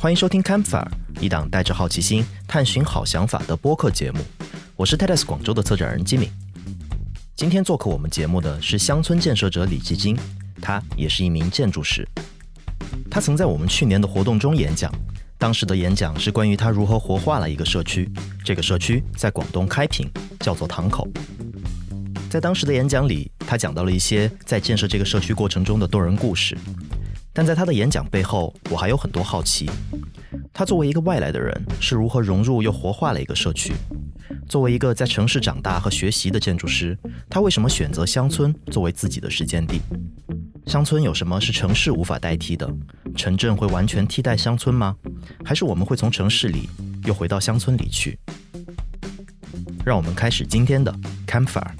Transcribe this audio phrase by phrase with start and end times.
[0.00, 0.86] 欢迎收听 Campfire，
[1.20, 4.20] 一档带着好奇心探寻好想法的播客节目。
[4.76, 6.30] 我是 TEDx 广州的策展人金敏。
[7.34, 10.16] 今天做客我们节目的是乡村建设者李继金，
[10.62, 12.06] 他也是一名建筑师。
[13.10, 14.88] 他曾在我们去年的活动中演讲，
[15.36, 18.08] 当时的演讲是关于他如何活化了一个社区。
[18.44, 20.08] 这个社区在广东开平，
[20.38, 21.08] 叫做塘口。
[22.30, 26.56] 在当时的演讲里，他讲到了一些在建设这个社区过程中的动人故事。
[27.38, 29.70] 但在他的演讲背后，我还有很多好奇。
[30.52, 33.72] 他作为一个外来的人，是如何融入又活化了一个社区？
[34.48, 36.98] 作为一个在城市长大和学习的建筑师，
[37.30, 39.80] 他为什么选择乡村作为自己的实践地？
[40.66, 42.68] 乡村有什么是城市无法代替的？
[43.14, 44.96] 城镇会完全替代乡村吗？
[45.44, 46.68] 还是我们会从城市里
[47.04, 48.18] 又回到乡村里去？
[49.86, 50.92] 让我们开始今天的
[51.24, 51.70] Campfire。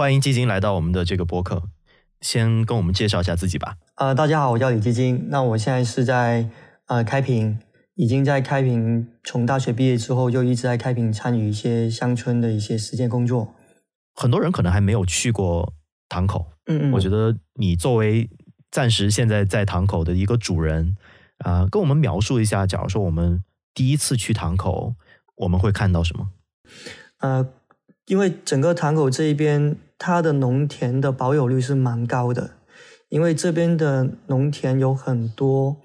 [0.00, 1.62] 欢迎基金来到我们的这个播客，
[2.22, 3.76] 先跟我们介绍一下自己吧。
[3.96, 5.26] 呃，大家好，我叫李基金。
[5.28, 6.48] 那我现在是在
[6.86, 7.58] 呃开平，
[7.96, 13.54] 已经在开平从大学毕业之后就一直在开平参与一些乡村的一些实践工作。
[14.14, 15.74] 很多人可能还没有去过
[16.08, 18.30] 堂口，嗯嗯，我觉得你作为
[18.70, 20.96] 暂时现在在堂口的一个主人，
[21.44, 24.94] 啊、跟我们描述一下，假如说我们第一次去堂口，
[25.36, 26.30] 我们会看到什么？
[27.18, 27.46] 呃，
[28.06, 32.52] 因为整个堂口这一边，它的农田的保有率是蛮高的，
[33.10, 35.76] 因为这边的农田有很多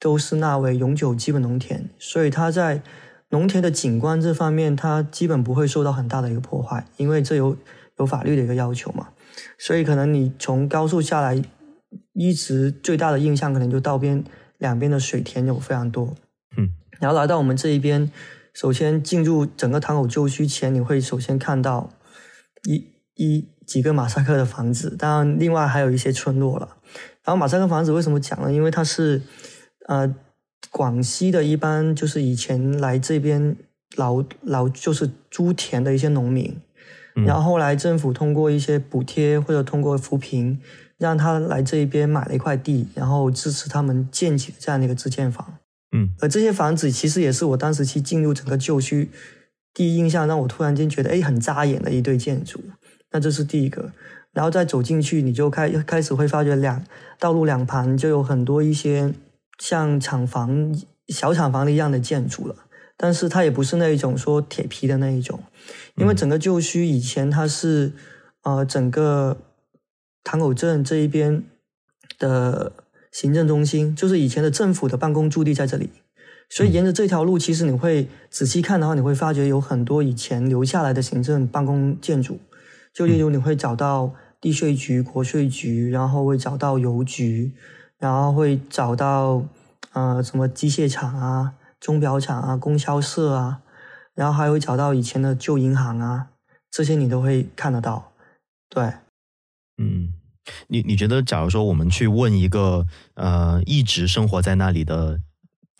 [0.00, 2.82] 都是纳为永久基本农田，所以它在
[3.28, 7.56] 农田的景观这方面，它基本不会受到很大的一个破坏，因为这有
[7.98, 9.10] 有法律的一个要求嘛。
[9.56, 11.40] 所以可能你从高速下来，
[12.14, 14.24] 一直最大的印象可能就道边
[14.58, 16.16] 两边的水田有非常多，
[16.56, 18.10] 嗯，然后来到我们这一边。
[18.52, 21.88] 首先进入整个塘口旧区前，你会首先看到
[22.64, 26.68] 一一几个马赛克的房子，当然另外还有一些村落了。
[27.24, 28.52] 然后马赛克房子为什么讲呢？
[28.52, 29.22] 因为它是
[29.86, 30.12] 呃
[30.72, 33.54] 广西的一般就是以前来这边
[33.94, 36.56] 劳劳就是租田的一些农民，
[37.14, 40.60] 嗯然后后来政府通过一些补贴或者通过扶贫，
[40.98, 45.46] 让他来这一边买了一块地，然后支持他们建起这样的一个自建房。
[45.92, 49.10] 嗯而这些房子其实也是我当时去进入整个旧区，
[49.72, 52.60] 第一印象让我突然间觉得，哎，很扎眼的一对建筑。
[53.12, 53.92] 那这是第一个，
[54.32, 56.84] 然后再走进去，你就开开始会发觉两
[57.18, 59.12] 道路两旁就有很多一些
[59.58, 60.74] 像厂房、
[61.08, 62.54] 小厂房一样的建筑了。
[62.96, 65.42] 但是它也不是那一种说铁皮的那一种，
[65.96, 67.92] 因为整个旧区以前它是
[68.42, 69.38] 呃整个
[70.22, 71.42] 塘口镇这一边
[72.18, 72.72] 的
[73.10, 75.88] 行政中心，就是以前的政府的办公驻地在这里。
[76.50, 82.38] 所以沿着这条路，其实你会仔细看的话，你会发觉有很多以前留下来的行政办公建筑。
[82.92, 87.52] 就例如你会找到地税局、国税局，然后会找到邮局，
[87.98, 89.44] 然后会找到
[89.92, 93.62] 呃什么机械厂啊、钟表厂啊、供销社啊，
[94.14, 96.30] 然后还会找到以前的旧银行啊，
[96.70, 98.12] 这些你都会看得到。
[98.68, 98.84] 对，
[99.78, 100.14] 嗯，
[100.68, 105.20] 你你觉得，假如说我们去问一个呃一直生活在那里的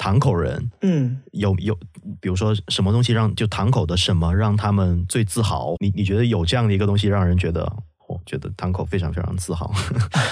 [0.00, 1.74] 塘口人，嗯，有有，
[2.22, 5.74] 比如说什么东西让就堂口的什么让他们最自豪？
[5.78, 7.70] 你你觉得有这样的一个东西让人觉得，
[8.08, 9.70] 我、觉得堂口非常非常自豪？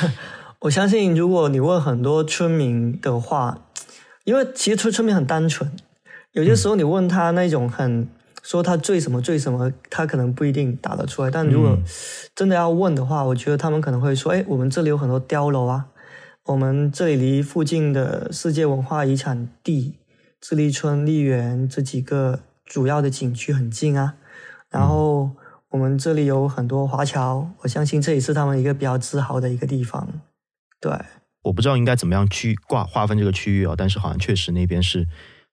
[0.61, 3.59] 我相信如果你问很多村民的话，
[4.25, 5.71] 因为其实村村民很单纯，
[6.33, 8.09] 有些时候你问他那种很
[8.43, 11.31] 说他最什么最什么，他可能不一定答得出来。
[11.31, 11.85] 但如果嗯
[12.35, 15.85] 真的要问的话，我觉得他们可能会说：“哎，我们这里有很多碉楼啊，
[16.49, 19.99] 我们这里离附近的世界文化遗产地
[20.41, 24.15] 智利村、丽园这几个主要的景区很近啊。
[24.71, 25.31] 然后
[25.69, 30.23] 我们这里有很多华侨，我相信这也是他们一个比较自豪的一个地方。
[30.81, 30.91] 对，
[31.43, 35.07] 我不知道应该怎么样去挂划分这个区域啊，但是好像确实那边是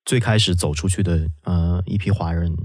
[0.06, 2.56] 最开始走出去的呃一批华人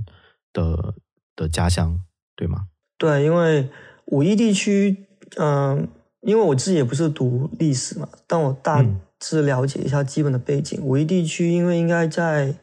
[0.53, 0.95] 的
[1.35, 1.99] 的家乡，
[2.37, 2.69] 对吗？
[2.97, 3.69] 对，因为
[4.07, 5.89] 五一地区，嗯、
[6.23, 10.81] 因为我自己也不是读历史嘛，但我大嗯致了解一下基本的背景。
[10.83, 12.55] 五一地区因为应该在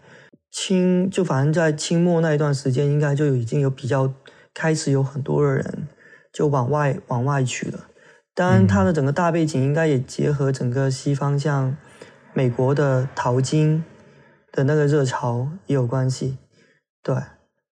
[0.52, 4.14] 清，就反正在清末那一段时间，应该就已经有比较
[4.54, 5.88] 开始有很多的人
[6.32, 7.86] 就往外往外去了。
[8.34, 11.76] 当然，它的整个大背景应该也结合整个西方，像
[12.34, 13.84] 美国的淘金
[14.52, 16.38] 的那个热潮也有关系。
[17.02, 17.16] 对，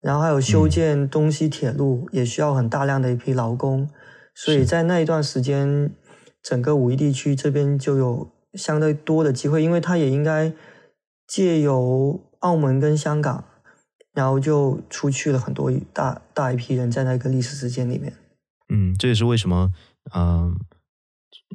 [0.02, 3.88] 然后还有修建东西铁路，也需要很大量的一批劳工，
[4.36, 5.90] 所以在那一段时间，
[6.44, 10.52] 整个五一地区这边就有相对多的机会，因为它也应该
[11.26, 13.46] 借由澳门跟香港，
[14.14, 18.14] 然后就出去了很多大大一批人在那个历史时间里面。
[18.68, 19.72] 嗯，这也是为什么
[20.14, 20.56] 嗯，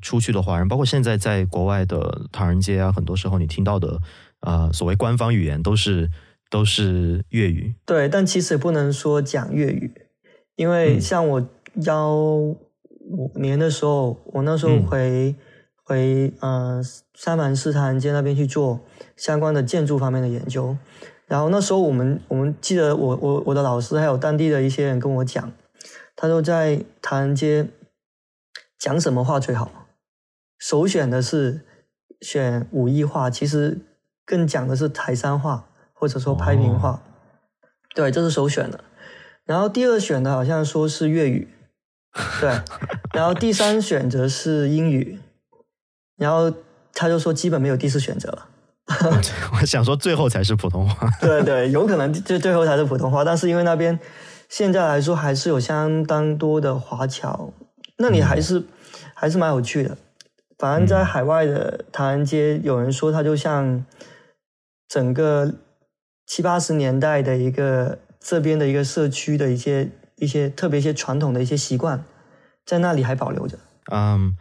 [0.01, 4.01] 出去的华人，包括现在在国外的唐人街啊，很多时候你听到的
[4.41, 6.11] 呃所谓官方语言都是
[6.49, 7.75] 都是粤语。
[7.85, 9.93] 对，但其实也不能说讲粤语，
[10.57, 11.49] 因为像我
[11.85, 12.55] 幺
[13.11, 15.35] 五年的时候，我那时候回。
[15.83, 16.81] 回呃
[17.17, 18.79] 三藩市唐人街那边去做
[19.17, 20.77] 相关的建筑方面的研究，
[21.27, 25.51] 然后那时候我们我们记得我我我的老师还有当地的一些人跟我讲，
[26.15, 27.67] 他说在唐人街
[28.79, 29.89] 讲什么话最好，
[30.61, 31.63] 首选的是
[32.21, 33.81] 选武艺话，其实
[34.25, 37.03] 更讲的是台山话或者说拍平话，
[37.97, 38.85] 对，这是首选的。
[39.45, 41.49] 然后第二选的好像说是粤语，
[42.41, 42.51] 对，
[43.13, 45.19] 然后第三选择是英语。
[46.17, 46.53] 然后
[46.93, 48.47] 他就说，基本没有第四选择了。
[49.59, 51.09] 我想说，最后才是普通话。
[51.19, 53.99] 对对，有可能就最后才是普通话，但是因为那边
[54.51, 57.55] 现在来说还是有相当多的华侨，
[57.97, 58.63] 那你还是
[59.15, 59.97] 还是蛮有趣的。
[60.59, 63.87] 反正，在海外的唐人街，有人说它就像
[64.87, 65.55] 整个
[66.27, 69.89] 七八十年代的一个这边的一个社区的一些
[70.21, 72.05] 一些特别一些传统的一些习惯，
[72.65, 73.59] 在那里还保留着。
[73.91, 74.37] 嗯。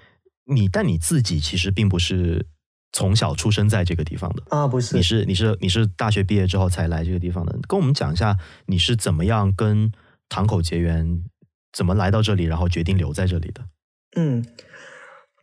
[0.51, 2.43] 你但你自己其实并不是
[2.91, 4.95] 从小出生在这个地方的啊，不是？
[4.95, 7.55] 你是你是你是大学毕业之后才来这个地方的？
[7.67, 8.35] 跟我们讲一下
[8.65, 9.91] 你是怎么样跟
[10.27, 11.23] 堂口结缘，
[11.71, 13.61] 怎么来到这里，然后决定留在这里的？
[14.15, 14.43] 嗯，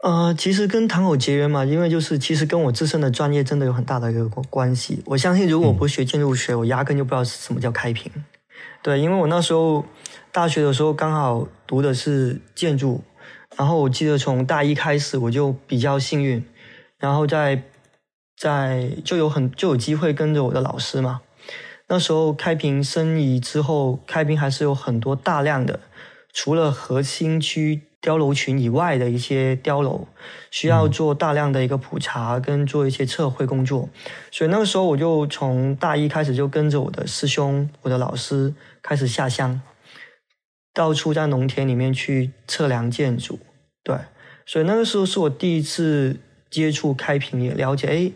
[0.02, 5.04] 呃，其实跟堂口结缘嘛，因为就是其实跟我自身的专业真的有很大的一个关系。
[5.06, 8.10] 我相信如果我不学建筑学，我压根就不知道什么叫开平。
[8.82, 9.84] 对，因为我那时候
[10.30, 13.02] 大学的时候刚好读的是建筑。
[13.56, 16.44] 然后我记得从大一开始我就比较幸运，
[16.98, 17.62] 然后在
[18.36, 21.22] 在就有很就有机会跟着我的老师嘛。
[21.88, 25.80] 那时候开平申遗之后，开平还是有很多大量的，
[26.34, 30.06] 除了核心区碉楼群以外的一些碉楼，
[30.52, 33.88] 需要做大量的一个普查跟做一些测绘工作。
[34.30, 39.60] 所以那个时候我就从大一开始就跟着我的师兄、我的老师开始下乡。
[40.72, 43.38] 到处在农田里面去测量建筑，
[43.82, 43.96] 对，
[44.44, 46.20] 所以那个时候是我第一次
[46.50, 48.12] 接触开平，也了解，哎，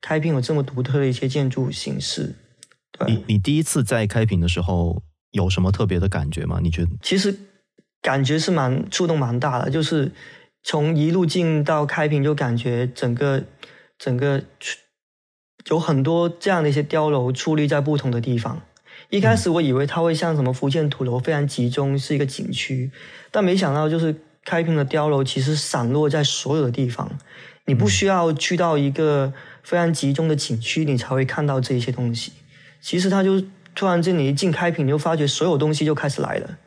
[0.00, 2.34] 开平有这么独特的一些建筑形式。
[3.06, 5.00] 你你第一次在开平的时候
[5.30, 6.58] 有什么特别的感觉吗？
[6.60, 6.90] 你觉得？
[7.00, 7.32] 其实
[8.02, 10.12] 感觉是蛮触动蛮大的，就是
[10.62, 13.44] 从一路进到开平，就感觉整个
[13.98, 14.42] 整个
[15.68, 18.62] 有很多这样的一些碉楼矗立在不同的地方。
[19.10, 22.90] 一开始我以为它会像什么福建土楼非常集中是一个景区，
[23.30, 24.14] 但没想到就是
[24.44, 27.10] 开平的碉楼其实散落在所有的地方，
[27.66, 29.32] 你不需要去到一个
[29.62, 32.32] 非常集中的景区，你才会看到这些东西。
[32.80, 33.42] 其实它就
[33.74, 36.58] 突然间你一进开平，你就发觉所有东西就开始来了，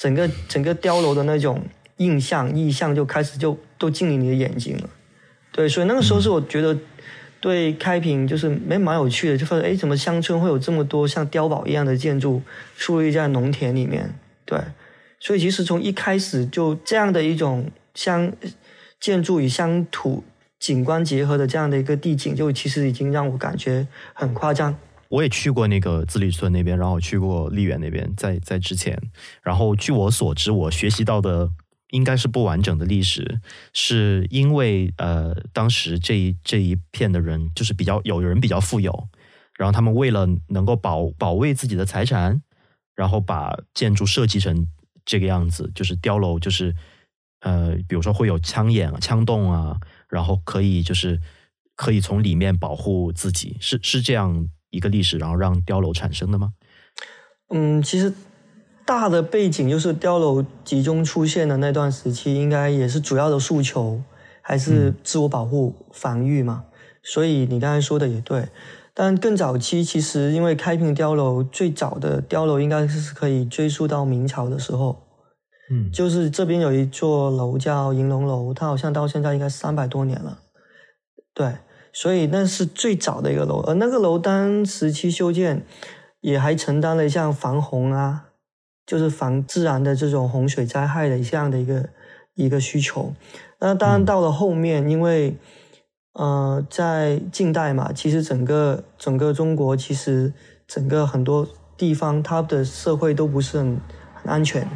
[0.00, 1.62] 整个整个碉楼的那种
[1.98, 4.88] 印象意象就开始就都进入你的眼睛了。
[5.52, 6.74] 对，所以那个时候是我觉得。
[7.42, 12.42] 对开平就是没蛮有趣的，就发现哎，怎么乡村会有这么多像碉堡一样的建筑
[12.78, 14.14] 矗立在农田里面？
[14.44, 14.58] 对，
[15.18, 18.30] 所以其实从一开始就这样的一种乡
[19.00, 20.22] 建筑与乡土
[20.58, 24.76] 景观结合的这样的一个地景，就其实已经让我感觉很夸张。
[25.10, 28.98] 我也去过那个自立村那边，然后去过丽园那边，在在之前，
[29.42, 31.50] 然后据我所知，我学习到的。
[31.92, 33.40] 应该是不完整的历史，
[33.72, 39.08] 是因为呃，当时这一这一片的人就是比较有人比较富有，
[39.58, 42.40] 然后他们为了能够保保卫自己的财产，
[42.94, 44.68] 然后把建筑设计成
[45.04, 46.72] 这个样子，就是碉楼，就是
[47.40, 49.76] 呃，比如说会有枪眼、枪洞啊，
[50.08, 51.20] 然后可以就是
[51.74, 56.54] 可以从里面保护自己，是是这样一个历史，然后让碉楼产生的吗？
[57.50, 58.12] 嗯，其实。
[58.86, 64.02] 大的背景就是碉楼集中出现的那段时期，应该也是主要的诉求，
[64.42, 66.64] 还是自我保护、防御嘛。
[67.00, 68.48] 所以你刚才说的也对，
[68.92, 75.06] 但更早期其实因为开平碉楼最早的碉楼应该是可以追溯到明朝的时候，
[75.70, 80.40] 嗯，就是这边有一座楼叫银龙楼，它好像到现在应该三百多年了，
[81.32, 81.54] 对，
[81.92, 85.64] 所以那是最早的一个楼，而那个楼当时期修建
[86.20, 88.26] 也还承担了像防洪啊。
[88.86, 91.88] 就是防自然的这种洪水灾害的这样的一个
[92.34, 93.14] 一个需求。
[93.60, 95.36] 那当然到了后面，因为
[96.14, 100.32] 呃，在近代嘛，其实整个整个中国，其实
[100.66, 103.80] 整个很多地方，它的社会都不是很
[104.12, 104.66] 很安全，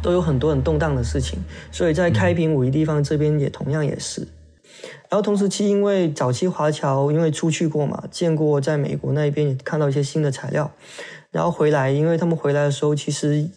[0.00, 1.40] 都有很多很动荡的事情。
[1.72, 4.28] 所以在开平五一地方这边也同样也是。
[5.14, 10.72] 然后同时期，因为早期华侨因为出去过嘛，见过在美国那边也看到一些新的材料。
[11.30, 13.48] 然后回来，因为他们回来的时候，其实，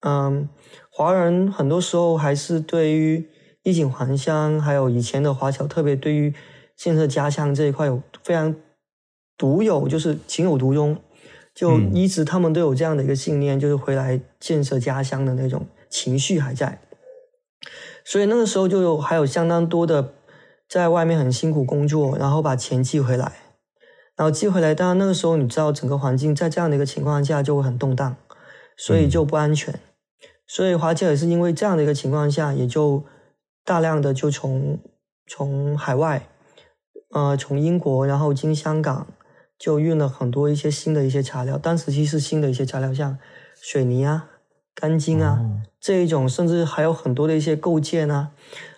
[0.00, 0.46] 嗯，
[0.90, 3.26] 华人很多时候还是对于
[3.62, 6.34] 衣锦还乡，还有以前的华侨，特别对于
[6.76, 8.54] 建设家乡这一块有非常
[9.38, 10.98] 独有，就是情有独钟，
[11.54, 16.78] 就一直他们都有这样的一个信念，就是回来建设家乡的那种情绪还在。
[18.04, 20.12] 所以那个时候就有还有相当多的
[20.68, 23.32] 在外面很辛苦工作，然后把钱寄回来，
[24.16, 24.74] 然后寄回来。
[24.74, 28.16] 当然那个时候你知道整个环境在这样的一个情况下就会很动荡，
[28.76, 29.78] 所以就不安全。
[30.46, 33.04] 所以华侨也是因为这样的一个情况下，也就
[33.64, 34.78] 大量的就从
[35.26, 36.28] 从海外，
[37.10, 39.06] 呃，从英国，然后经香港，
[39.58, 41.56] 就运了很多一些新的一些材料。
[41.58, 43.18] 当时其实新的一些材料，像
[43.60, 44.30] 水泥啊。
[44.78, 45.40] 钢筋啊，
[45.80, 48.32] 这一种甚至还有很多的一些构件啊，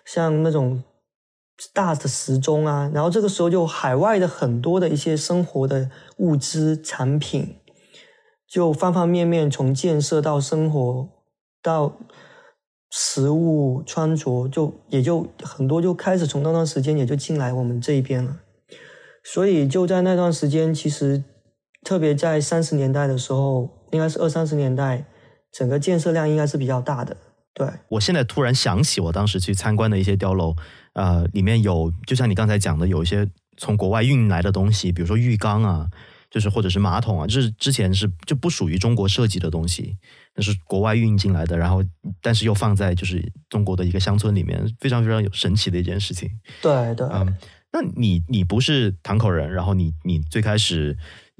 [0.04, 0.84] 像那种
[1.72, 7.56] 大的时钟啊，然后这个时候就海外的很多的一些生活的物资产品，
[8.48, 11.08] 就方方面面从建设到生活
[11.62, 11.98] 到
[12.90, 18.40] 食物穿着，就也就很多就开始从那段时间也就进来我们这一边了，
[19.22, 21.24] 所以就在那段时间，其实
[21.84, 25.04] 特别在三十年代的时候，应该是二三十年代。
[25.50, 27.16] 整个建设量应该是比较大的。
[27.58, 30.54] 对我现在突然想起，我当时去参观的一些碉楼，
[30.92, 35.86] 呃，里面有就像你刚才讲的，有一些从国外运来的东西，比如说浴缸啊，
[36.30, 39.96] 就是或者是马桶啊，就是之前是就不属于中国设计的东西，
[40.36, 41.84] 那是国外运进来的，然后
[42.22, 46.30] 但是又放在就是中国的一个乡村里面，非常非常有神奇的一件事情。
[46.62, 47.36] 对对，嗯，
[47.72, 50.96] 那你你不是堂口人，然后你你最开始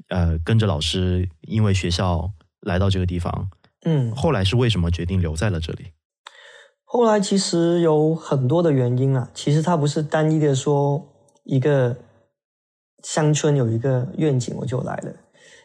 [0.09, 3.49] 呃跟着老师，因为学校来到这个地方。
[3.85, 5.85] 嗯，后来是为什么决定留在了这里？
[6.91, 9.29] 后来其实有很多的原因啊。
[9.35, 11.05] 其实它不是单一的说
[11.43, 11.95] 一个
[13.03, 15.13] 乡村有一个愿景我就来了。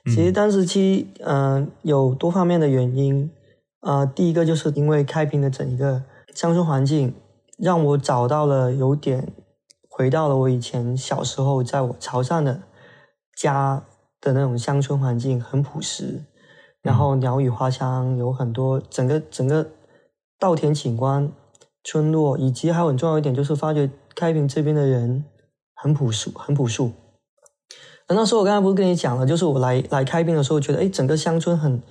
[0.05, 3.31] 其实当时期嗯有多方面的原因
[3.81, 4.05] 啊。
[4.05, 6.03] 第一个就是因为开平的整一个
[6.35, 7.15] 乡村环境，
[7.57, 9.33] 让我找到了有点
[9.89, 12.65] 回到了我以前小时候在我潮汕的
[13.35, 13.83] 家
[14.21, 16.23] 的那种乡村环境，很朴实。
[16.83, 19.67] 然后鸟语花香有很多，整个整个
[20.45, 21.33] 稻田景观、
[21.83, 25.25] 村落，以及还有很重要一点就是发觉开平这边的人
[25.75, 26.93] 很朴素，很朴素。
[28.09, 31.83] 那时候我刚才不是跟你讲了，就是我来来开平的时候，觉得哎，整个乡村很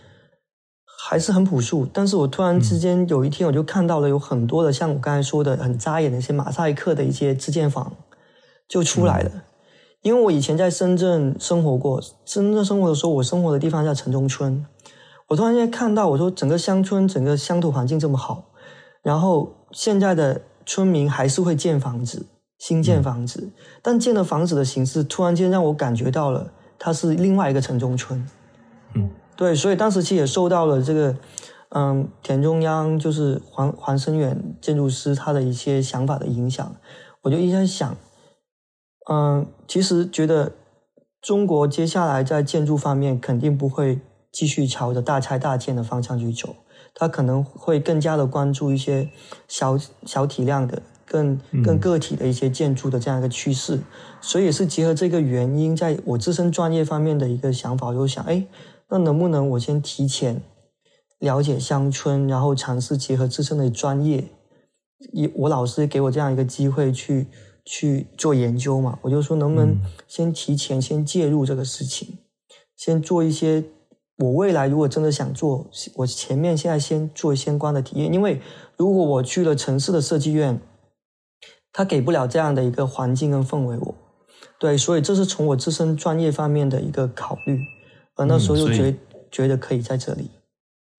[0.86, 1.88] 还是很朴素。
[1.92, 7.96] 但是我突然之间有一天，我就看到了有很多的像我刚才说的很扎眼的一些马赛克的一些自建房
[8.70, 9.32] 就出来了。
[10.04, 14.64] 因为我以前在深圳生活过，深圳生活的时候，我生活的地方叫城中村。
[15.30, 18.52] 我突然间看到，我说整个乡村、整个乡土环境这么好，
[19.02, 22.26] 然后现在的村民还是会建房子、
[22.60, 23.52] 新建房子，
[23.82, 28.28] 但建的房子的形式突然间让我感觉到了，它是另外一个城中村。
[28.94, 31.16] 嗯，对，所以当时其实也受到了这个，
[31.70, 36.76] 嗯，田中央就是黄黄生远建筑师他的一些想法的影响，
[37.24, 37.96] 我就一直在想，
[39.10, 40.52] 嗯，其实觉得
[41.22, 44.02] 中国接下来在建筑方面肯定不会。
[44.34, 46.56] 继续朝着大拆大建的方向去走，
[46.96, 49.08] 他可能会更加的关注一些
[49.48, 53.80] 小小体量的、更更个体的一些建筑的这样一个趋势。
[54.22, 58.44] 所以是结合这个原因，在我自身专业方面的一个想法，我就想，哎，
[58.90, 60.42] 那能不能我先提前
[61.20, 64.32] 了解乡村，然后尝试结合自身的专业，
[65.12, 67.28] 一我老师给我这样一个机会去
[67.64, 72.18] 去做研究嘛，我就说能不能先提前先介入这个事情，
[72.76, 73.64] 先做一些。
[74.24, 78.40] 我未来如果真的想做，我前面现在先做相关的体验，因为
[78.78, 80.62] 如果我去了城市的设计院，
[81.74, 83.96] 他给不了这样的一个环境跟氛围，我
[84.60, 87.60] 对，所以这是从我自身专业方面的一个考虑，
[88.16, 88.96] 而那时候又觉
[89.30, 90.32] 觉得可以在这里，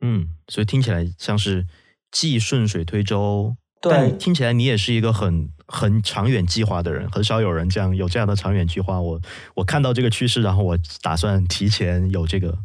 [0.02, 1.66] 嗯，所以听起来像是
[2.10, 9.00] 既顺水推舟，对，听起来你也是一个很很长远计划的人，很少有人这样有这样的长远计划。
[9.00, 9.18] 我
[9.54, 12.58] 我看到这个趋势，然后我打算提前有这个。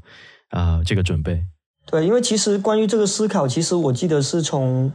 [0.49, 1.45] 啊，这个准备
[1.85, 4.91] 对，因为其实关于这个思考，其实我记得是从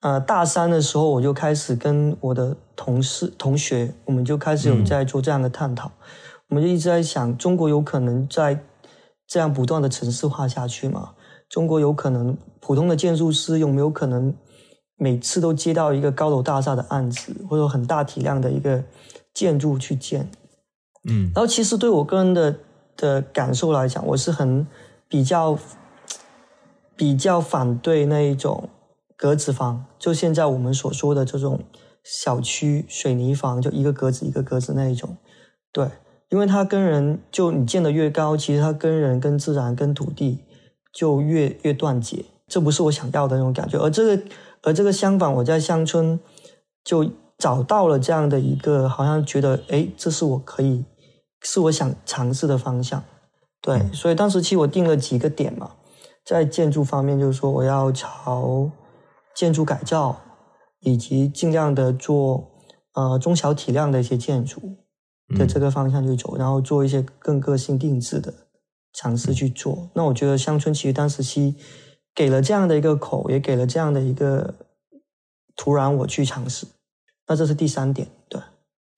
[0.00, 5.90] 呃大三的时候，我就开始跟我的同事同学，我们就开始有在做这样的探讨。
[6.48, 8.64] 我们就一直在想，中国有可能在
[9.26, 11.12] 这样不断的城市化下去吗？
[11.48, 14.34] 中国有可能普通的建筑师有没有可能
[14.96, 18.82] 每次都接到一个高楼大厦的案子，或者很大体量的一个
[19.32, 20.28] 建筑去建？
[21.08, 22.58] 嗯，然后其实对我个人的
[22.96, 24.66] 的感受来讲，我是很。
[25.06, 25.56] 比较
[26.96, 28.68] 比较反对那一种
[29.16, 31.60] 格子房，就现在我们所说的这种
[32.02, 35.16] 小区水泥房，就一个格子一个格子那一种。
[35.70, 35.88] 对，
[36.30, 40.40] 因为它跟人就你建的越高，其实它跟人、跟自然、跟土地
[40.92, 42.24] 就越越断绝。
[42.48, 43.78] 这不是我想要的那种感觉。
[43.78, 44.22] 而这个，
[44.62, 46.18] 而这个相反，我在乡村
[46.82, 47.08] 就
[47.38, 50.84] 找到了这样的一个，好像觉得，哎，这是我可以，
[51.44, 53.04] 是我想尝试的方向。
[53.60, 55.76] 对，所以当时其实我定了几个点嘛，
[56.24, 58.70] 在建筑方面，就是说我要朝
[59.34, 60.20] 建筑改造，
[60.80, 62.50] 以及尽量的做
[62.94, 64.60] 呃中小体量的一些建筑
[65.38, 68.34] 的这个方向去走，然后做一些更个性定制的
[68.92, 69.88] 尝试去做。
[69.94, 71.56] 那我觉得乡村其实当时期
[72.14, 74.54] 给了这样的一个口，也给了这样的一个
[75.56, 76.66] 土壤，我去尝试。
[77.26, 78.40] 那这是第三点，对。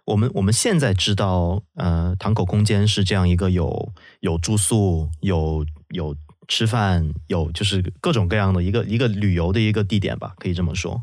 [0.07, 11.03] 我们我们现在知道，呃，堂口空间是这样一个有有住宿、有有吃饭、有就是各种各样的一个一个旅游的一个地点吧，可以这么说，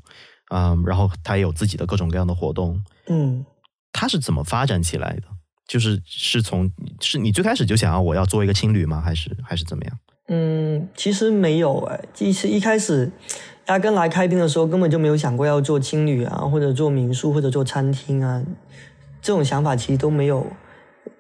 [0.52, 3.46] 嗯，然后它也有自己的各种各样的活动，嗯，
[3.92, 5.24] 它是怎么发展起来的？
[5.68, 9.02] 就是是从是你最开始就想要我要做一个青旅吗？
[9.02, 10.00] 还是还是怎么样？
[10.30, 13.12] 嗯，其实没有哎，其实一开始
[13.68, 18.42] 压根来开店的时候根本就没有想过要做青旅啊，或者做民宿，或者做餐厅啊。
[19.24, 20.46] 这种想法其实都没有，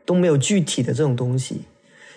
[0.05, 1.61] 都没有具体的这种东西。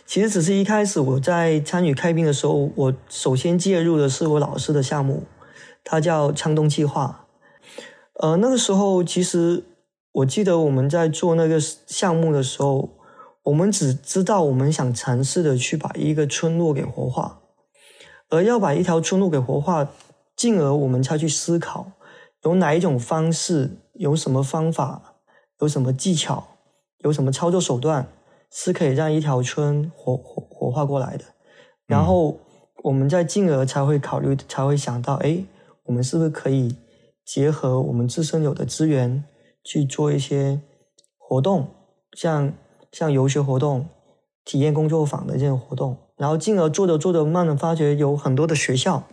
[0.05, 5.23] 其实只是一开始我在参与开宾的时候，我首先介入的是我老师的项目，
[5.85, 7.27] 它叫昌东计划。
[8.15, 9.65] 呃，那个时候其实
[10.13, 12.91] 我记得我们在做那个项目的时候，
[13.45, 17.41] 我们只知道我们想尝试的去把一个村落给活化，
[18.29, 19.89] 而要把一条村落给活化，
[20.35, 21.93] 进而我们才去思考
[22.43, 25.16] 有哪一种方式，有什么方法。
[25.61, 26.47] 有什么技巧，
[26.99, 28.07] 有什么操作手段
[28.51, 31.25] 是可以让一条村活活活化过来的？
[31.87, 32.39] 然后
[32.83, 35.45] 我们再进而才会考虑，才会想到，哎，
[35.85, 36.77] 我们是不是可以
[37.25, 39.25] 结合我们自身有的资源
[39.65, 40.61] 去做一些
[41.17, 41.69] 活动，
[42.13, 42.53] 像
[42.93, 43.87] 像游学活动、
[44.45, 49.05] 体验工作坊的这种活动，然后进而做着做着，慢慢发觉有很多的学校，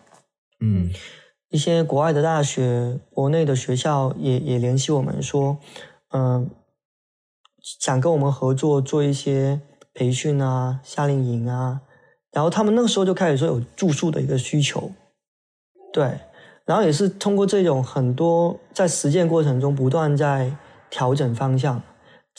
[0.59, 0.91] 嗯，
[1.49, 5.57] 一些国外的大学、国内的学校也也联系我们说。
[6.15, 6.51] 嗯，
[7.59, 9.61] 想跟我们合作做一些
[9.95, 11.81] 培训啊、夏令营啊，
[12.31, 14.91] 然后他们那个时候就开始说有住宿的一个需求，
[15.91, 16.19] 对，
[16.65, 20.55] 然后也是通过这种很多在实践过程中不断在
[20.91, 21.81] 调整方向，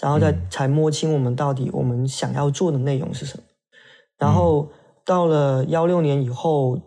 [0.01, 3.43] 然后再才摸清我们到底我们想要做的内容是什么。
[4.17, 4.69] 然后
[5.05, 6.79] 到了幺六年以后，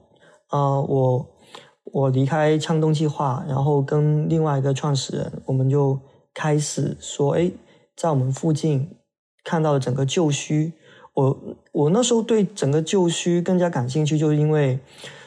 [0.51, 1.27] 呃，我
[1.91, 5.99] 我离开昌东计划，然后跟另外一个创始人，我们就。
[6.37, 7.51] 开始说，哎，
[7.95, 8.95] 在我们附近
[9.43, 10.73] 看到了整个旧墟。
[11.15, 14.79] 我我那时候对整个旧墟更加感兴趣，就是因为，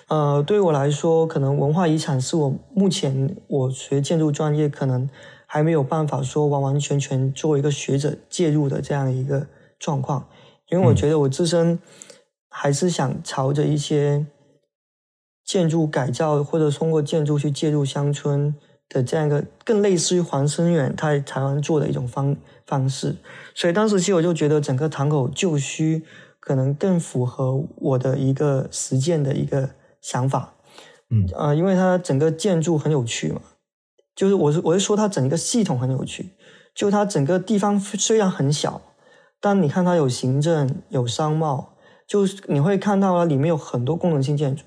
[0.07, 5.11] 呃，对我来说，可能文化遗产是我目前我学建筑专业可能
[5.47, 9.49] 还没有办法说完完全全作为一个学者介入的这样一个
[9.81, 10.29] 状况。
[10.69, 11.81] 因为我觉得我自身
[12.49, 14.25] 还是想朝着一些
[15.45, 18.55] 建筑改造，或者通过建筑去介入乡村。
[18.91, 23.17] 的这样一个更类似于黄生远他在台湾做的一种方方式，
[23.55, 26.03] 所以当时其实我就觉得整个堂口旧墟
[26.41, 30.55] 可能更符合我的一个实践的一个想法，
[31.09, 31.25] 嗯。
[31.37, 33.41] 啊，因为它整个建筑很有趣嘛，
[34.17, 36.31] 就是我是我是说它整个系统很有趣，
[36.75, 38.83] 就它整个地方虽然很小，
[39.41, 41.77] 但你看它有行政有商贸，
[42.09, 44.65] 就你会看到它里面有很多功能性建筑，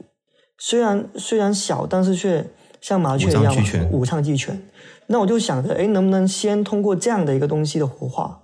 [0.58, 2.50] 虽然虽然小，但是却。
[2.84, 3.56] 像麻雀一样
[3.92, 4.62] 五脏俱全。
[5.08, 8.42] 那我就想着，哎，能不能先通过这样的一个东西的活化，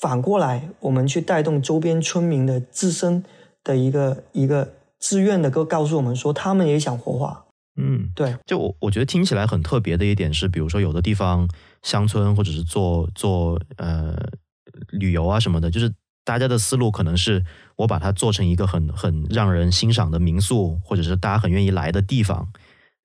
[0.00, 3.22] 反过来我们去带动周边村民的自身
[3.62, 7.44] 的一个一个自愿的，告告诉我们说，他们也想活化。
[7.78, 8.34] 嗯，对。
[8.46, 11.46] 就我我觉得听起来很特别的一点是，比如说有的地方
[11.82, 14.16] 乡村或者是做做呃
[14.92, 15.92] 旅游啊什么的，就是
[16.24, 17.44] 大家的思路可能是
[17.76, 22.48] 我把它做成一个很很让人欣赏的民宿，或者是大家很愿意来的地方。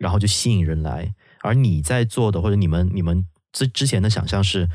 [0.01, 4.67] 然后就吸引人来，而你在做的或者你们你们之之前的想象是，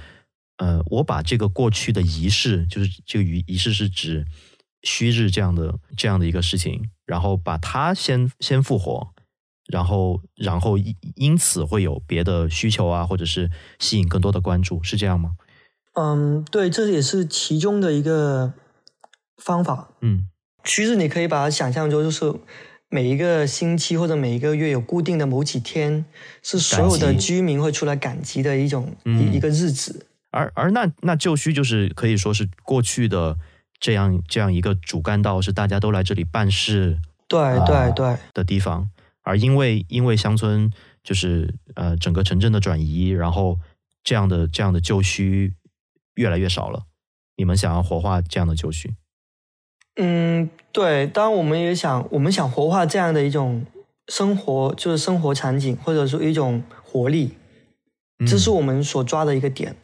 [0.58, 4.24] 呃，我把这个过去的仪式，就是这个仪仪式是指
[4.84, 9.08] 虚日这样的这样的一个事情，然后把它先先复活，
[9.66, 15.32] 然后然后因因此会有别的需求啊，或者是吸引更多的关注，是这样吗？
[15.94, 18.54] 嗯，对，这也是其中的一个
[19.38, 19.90] 方法。
[20.02, 20.28] 嗯，
[20.62, 22.32] 其实你可以把它想象成就是。
[22.96, 26.02] 每一个星期或者每一个月有固定的某几天，
[26.42, 30.06] 是所有的居民会出来赶集的一种一一个日子。
[30.30, 33.36] 而而那那旧墟就是可以说是过去的
[33.78, 38.88] 这样这样一个主干道，是大家都来这里办事，对对对的地方。
[39.20, 40.72] 而因为因为乡村
[41.04, 43.58] 就是呃整个城镇的转移，然后
[44.02, 45.52] 这样的这样的旧墟
[46.14, 46.84] 越来越少了。
[47.36, 48.94] 你们想要活化这样的旧墟？
[49.96, 53.64] 嗯，对，当然我们也想，我们想活化这样的一种
[54.08, 57.32] 生活就是生活场景，或者说一种活力，
[58.26, 59.74] 这是我们所抓的一个点，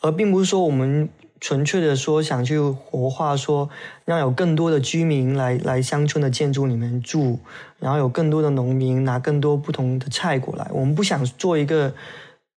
[0.00, 3.70] 而并不是说我们纯粹的说想去活化，说
[4.04, 7.38] 让有更多的居民来来乡村的建筑里面住，
[7.78, 10.68] 然后有更多的农民拿更多不同的菜过来。
[10.72, 11.94] 我们不想做一个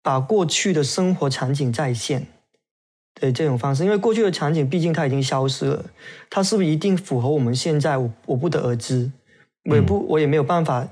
[0.02, 2.26] 把过去的生活场景再现
[3.16, 5.86] 的这种方式，因为过去的场景毕竟它已经消失了，
[6.30, 7.98] 它是不是一定符合我们现在？
[7.98, 9.12] 我我不得而知，
[9.70, 10.88] 我也不我也没有办法。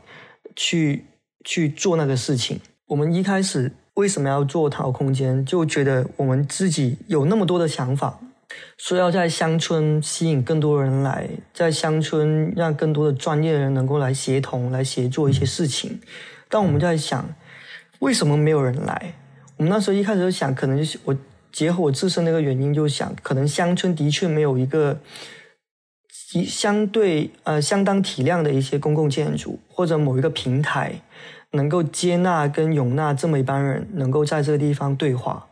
[0.54, 1.06] 去
[1.46, 2.60] 去做那个事情。
[2.88, 5.46] 我们一开始为什么要做淘空间？
[5.46, 8.20] 就觉得我们自己有那么多的想法，
[8.78, 16.02] 说要在乡村吸引更多人来，在乡村让更多的专业的人能够来协同、来协作一些事情。
[16.50, 17.34] 但我们在想，
[18.00, 19.14] 为什么没有人来？
[19.56, 21.16] 我们那时候一开始就想，可能就是我
[21.52, 25.00] 结合我自身的一个原因，就想可能乡村的确没有一个。
[26.46, 31.02] 相对呃相当体量的一些公共建筑，或者某一个平台，
[31.52, 35.48] 能够接纳跟容纳这么一帮人，能够在这个地方对话、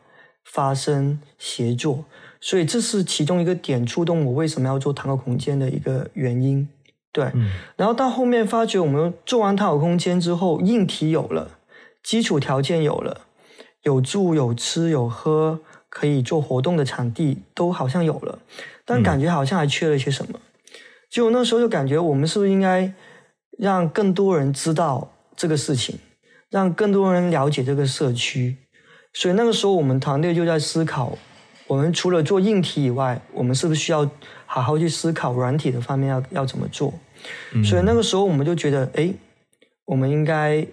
[0.46, 2.06] 发生、协作，
[2.40, 6.66] 所以这是其中一个点触动我为什么要做堂口空间的一个原因。
[7.12, 7.30] 对，
[7.76, 11.58] 然后到后面发觉，我们做完堂口空间之后，硬体有了，
[12.02, 13.24] 基础条件有了，
[13.84, 15.60] 有住有吃有喝，
[15.90, 18.40] 可以做活动的场地都好像有了，
[18.86, 20.40] 但感觉好像还缺了一些什么。
[21.10, 22.94] 就那时候就感觉，我们是不是应该
[23.58, 25.98] 让更多人知道这个事情，
[26.50, 28.58] 让更多人了解这个社区？
[29.14, 31.18] 所以那个时候，我们团队就在思考，
[31.66, 34.08] 我们除了做硬体以外，我们是不是需要
[34.46, 36.94] 好好去思考软体的方面要要怎么做？
[37.64, 39.12] 所以那个时候，我们就觉得，哎，
[39.86, 40.66] 我们应该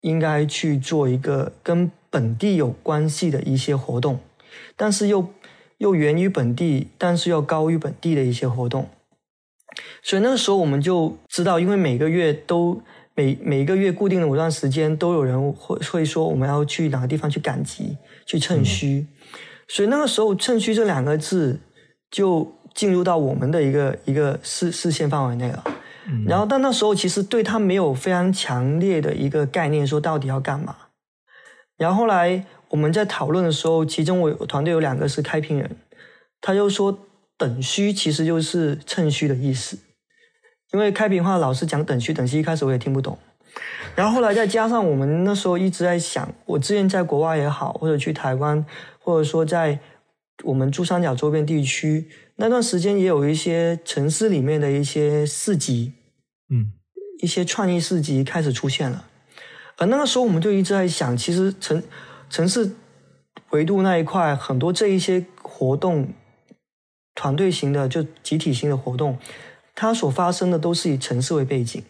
[0.00, 4.18] 应该去做一个跟本地有关系的一些活动，
[4.76, 5.28] 但是又
[5.78, 8.88] 又源于本地，但是要高于本地的一些活动。
[10.02, 12.80] 所以那个时候我们就知道，因为每个月都
[13.14, 19.06] 每每一个月固定的某段时间都有人会会说我们要去哪个地方去赶集去趁虚，
[19.68, 21.60] 所以那个时候“趁虚”这两个字
[22.10, 25.62] 就进入到我们的一个一个视视线范围内了。
[26.24, 30.76] 然后，但那时候其实对他没有非常强烈的一个概念，说到底要干嘛。
[31.76, 35.76] 然后后来我们在讨论的时候，其中我团队有两个是开平人，
[36.40, 37.00] 他就说。
[37.38, 39.76] 等虚其实就是趁虚的意思，
[40.72, 43.18] 因为开平话老是讲等虚，等虚一开始我也听不懂，
[43.94, 48.64] 然后后来再加上我们那时候一直在想，我之前在国外也好，或者去台湾，
[48.98, 49.78] 或者说在
[50.44, 55.92] 我们珠三角周边地区那段时间，也有一些城市里面的一些市集，
[56.48, 56.72] 嗯，
[57.20, 59.04] 一些创意市集开始出现了，
[59.76, 61.82] 而那个时候我们就一直在想，其实城
[62.28, 62.70] 城市
[63.50, 66.08] 维度那一块很多这一些活动。
[67.18, 69.16] 团队型的就集体型的活动，
[69.74, 71.82] 它所发生的都是以城市为背景，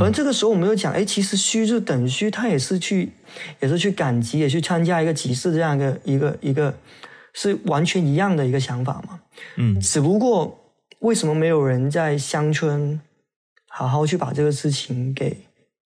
[0.00, 3.12] 而这个时候我们又讲，哎，其实虚就等虚，他也是去，
[3.60, 6.74] 也是去赶集，也去参加一个集市这样一个一个一个，
[7.32, 9.20] 是完全一样的一个想法嘛。
[9.54, 13.00] 嗯，只不过为什么没有人在乡村
[13.68, 15.36] 好好去把这个事情给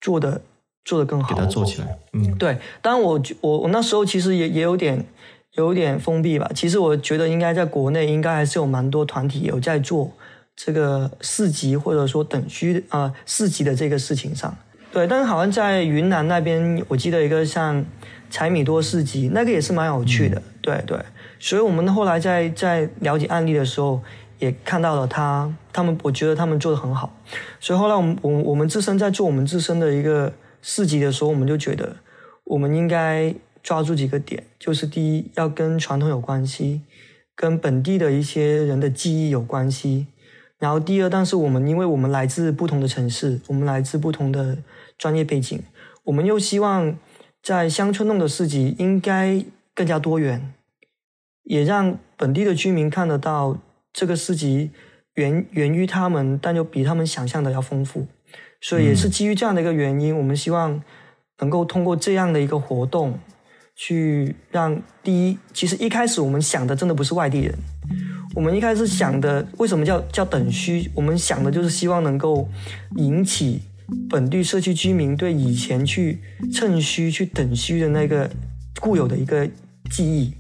[0.02, 0.42] 做的
[0.88, 1.88] 做得更好，给它做起来？
[2.14, 2.58] 嗯，对。
[2.82, 5.06] 当然，我我我那时候其实也也有点。
[5.54, 6.48] 有点封闭吧。
[6.54, 10.12] 其实我觉得应该在国内应该还是有蛮多团体有在做
[10.56, 14.56] 这个四级或者说等需啊四级的这个事情上。
[14.92, 17.84] 对，但是好像在云南那边，我记得一个像
[18.30, 20.40] 柴米多四级，那个也是蛮有趣的。
[20.62, 21.00] 对对，
[21.40, 24.00] 所以我们后来在在了解案例的时候，
[24.38, 27.18] 也看到了他他们，我觉得他们做的很好。
[27.60, 30.32] 所以后来我们我我们自身在做我们自身的一个
[30.68, 31.96] 四级的时候，我们就觉得
[32.44, 33.34] 我们应该。
[33.64, 36.84] 抓住几个点，就是第一，要跟传统有关系，
[37.36, 40.08] 跟本地的一些人的记忆有关系。
[40.58, 44.60] 然后第二，但是我们因为我们来自不同的城市，我们来自不同的
[44.98, 45.62] 专业背景，
[46.06, 46.98] 我们又希望
[47.44, 49.44] 在乡村弄的市集应该
[49.76, 50.54] 更加多元，
[51.44, 53.58] 也让本地的居民看得到
[53.92, 54.72] 这个市集
[55.16, 58.08] 源源于他们，但又比他们想象的要丰富。
[58.68, 60.84] 所以也是基于这样的一个原因，我们希望
[61.40, 63.18] 能够通过这样的一个活动。
[63.80, 67.56] 去让第一，其实一开始我们想的真的不是外地人，
[68.34, 70.90] 我们一开始想的为什么叫叫等需？
[70.96, 72.50] 我们想的就是希望能够
[72.96, 73.62] 引起
[74.10, 76.20] 本地社区居民对以前去
[76.52, 78.28] 趁虚去等需的那个
[78.82, 79.48] 固有的一个
[79.90, 80.34] 记忆，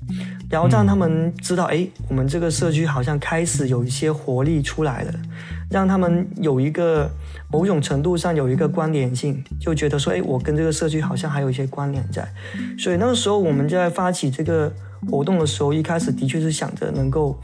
[0.50, 5.14] 然后让他们知道，哎，我们这个社区好像开始有一些活力出来了，
[5.70, 7.10] 让他们有一个。
[7.50, 12.28] 某种程度上有一个关联性，就觉得说，哎，我跟这个社区好像还有一些关联在，
[12.78, 14.70] 所以那个时候我们在发起这个
[15.10, 17.40] 活动的时候，一开始的确是想着能够，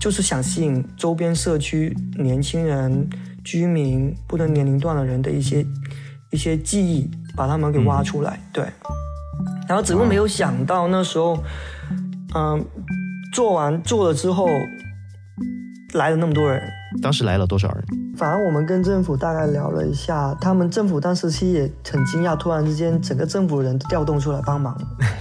[0.00, 3.06] 就是想吸引周边社区年轻人、
[3.44, 5.60] 居民不同年龄段的人的一些
[6.30, 8.38] 一一些记忆，把他们给挖出来。
[8.52, 8.62] 对，
[9.68, 11.42] 然后只不过没有想到那时候，
[12.34, 12.64] 嗯，
[13.32, 14.46] 做完做了之后，
[15.94, 16.62] 来了那么多人。
[17.02, 17.84] 当时来了多少人？
[18.16, 24.74] 反正我们跟政府大概聊了一下，他们政府当时其实也很惊讶，突然之间整个政府人调动出来帮忙，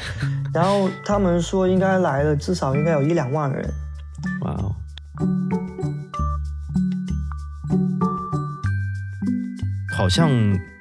[0.54, 3.70] 然后他们说应该来了至少应该有一两万人。
[4.42, 4.76] 哇哦！
[9.98, 10.30] 好像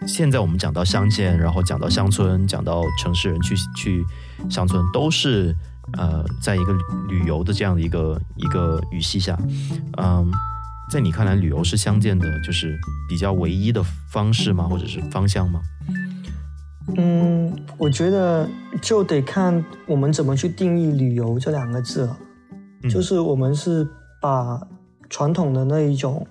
[0.06, 4.04] 现在我们讲到乡间，然后讲到乡村，讲到城市人去去
[4.48, 5.54] 乡村，都是
[5.98, 6.72] 呃，在一个
[7.08, 9.38] 旅游的这样的一个一个语系下，
[9.98, 10.30] 嗯。
[10.90, 14.64] 在你看来，旅游是相见的，就是比较唯一的方式吗？
[14.68, 15.58] 或者是方向吗？
[16.98, 18.46] 嗯，我觉得
[18.82, 22.16] 就得看我们怎么去定义“旅游”这两个字了。
[22.90, 23.88] 就是我们是
[24.20, 24.60] 把
[25.08, 26.24] 传统的那一种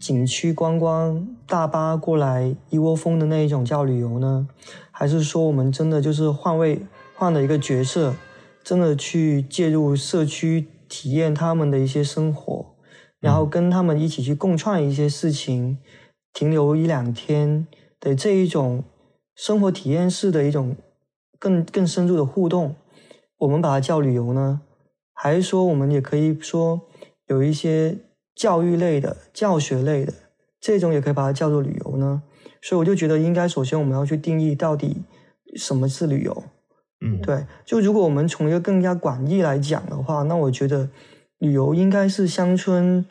[0.00, 4.48] 景区观光大巴过来一窝蜂的那一种叫旅游呢，
[4.90, 6.80] 还是说我们真的就是换位
[7.14, 8.14] 换了一个角色，
[8.64, 12.74] 真的去介入社区体验他们的一些生活？
[13.20, 15.76] 然后跟他们一起去共创一些事情，
[16.32, 17.66] 停留一两天
[18.00, 18.82] 的这一种
[19.36, 20.76] 生活体验式的一种
[21.38, 22.74] 更更深入的互动，
[23.40, 24.62] 我们把它叫旅游呢？
[25.12, 26.80] 还是说我们也可以说
[27.26, 27.98] 有一些
[28.34, 30.12] 教育类的、教学类的
[30.60, 32.22] 这种也可以把它叫做旅游呢？
[32.62, 34.96] 所以我就觉得应该首先我们要去定义到底
[35.56, 36.42] 什么是旅游。
[37.00, 37.46] 嗯，对。
[37.64, 40.88] 就如果我们从一个更加广义来讲的话，那我觉得。
[41.40, 43.02] 旅游应该是乡村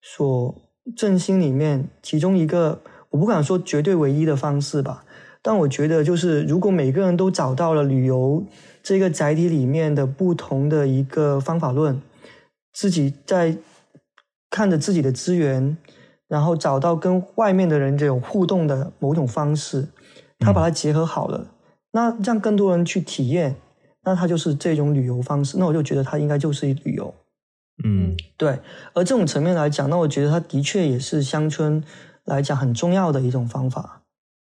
[0.00, 0.54] 所
[0.96, 5.04] 振兴里面其中一个，我不敢说绝对唯一的方式吧，
[5.42, 8.42] 但我觉得就是如果每个人都找到了旅游
[8.82, 12.00] 这个载体里面的不同的一个方法论，
[12.72, 13.54] 自己在
[14.54, 15.76] 看着自己的资源，
[16.28, 19.88] 然后找到跟外面的人这种互动的某种方式，
[20.38, 21.48] 他把它结合好了，
[21.90, 23.56] 那让更多人去体验，
[24.04, 27.12] 那它就是这种旅游方式，那我就觉得它应该就是旅游。
[27.82, 28.60] 嗯，对。
[28.92, 31.82] 而这种层面来讲，那我觉得它的确也是乡村
[32.24, 34.02] 来讲很重要的一种方法。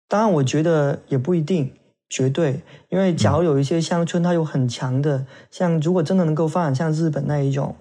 [0.06, 1.72] 当然，我觉得也不一定
[2.08, 7.74] 绝对，因为假如有一些乡村它有很强的，像如果真的能够发展像日本那一种，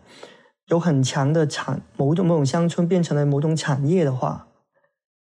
[0.68, 4.48] 有很强的产某种某种乡村变成了某种产业的话，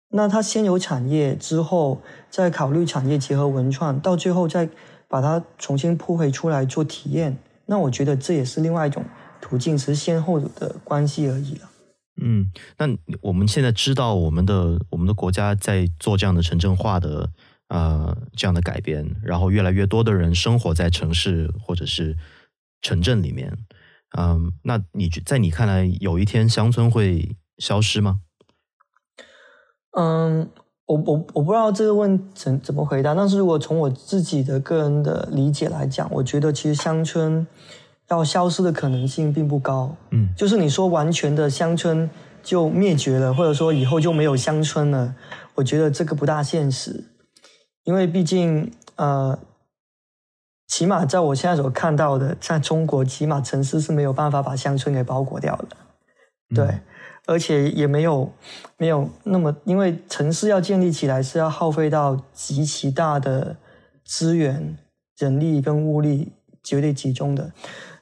[0.10, 4.70] 那它先有产业之后，再考虑产业结合文创，到最后再
[5.08, 9.04] 把它重新铺回出来做体验，那我觉得这也是另外一种。
[9.46, 11.70] 途径是先后的关系而已了。
[12.22, 12.88] 嗯，那
[13.20, 17.30] 我们现在知道我们的我们的国家在做这样的城镇化的
[17.68, 22.16] 呃这样的改变，然后越来越多的人生活在城市或者是
[22.82, 23.58] 城镇里面。
[24.18, 28.20] 嗯，那你在你看来，有一天乡村会消失吗？
[29.98, 30.50] 嗯，
[30.86, 37.46] 我我我不知道这个问怎怎么回答，但是如果从我自己的个人的理解来讲，我觉得其实乡村。
[38.10, 42.08] 要消失的可能性并不高，嗯，就是你说完全的乡村
[42.44, 45.16] 就灭绝了，或者说以后就没有乡村了，
[45.56, 47.06] 我觉得这个不大现实，
[47.86, 49.40] 因为毕竟呃，
[50.74, 55.78] 起码在我现在所看到的，在中国，起码城市是没有办法把乡村给包裹掉的，
[56.56, 56.80] 对，
[57.28, 58.34] 而且也没有
[58.78, 63.56] 没有那么，因为城市要建立起来是要耗费到极其大的
[64.04, 64.76] 资源、
[65.16, 66.32] 人力跟物力
[66.64, 67.52] 绝对集中的。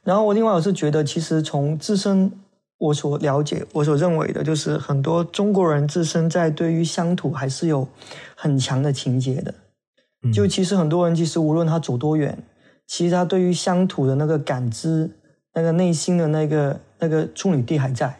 [0.02, 2.32] 然后我另外我是觉得，其实从自身
[2.78, 7.86] 我所了解、我所认为的，就是很多中国人自身在对于乡土还是有
[8.34, 9.52] 很强的情结的。
[10.32, 12.42] 就其实很多人，其实无论他走多远，
[12.92, 15.10] 其实他对于乡土的那个感知、
[15.54, 18.18] 那个内心的那个那个处女地还在。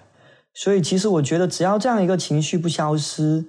[0.54, 3.44] 所以其实我觉得，只要这样一个情绪不消失，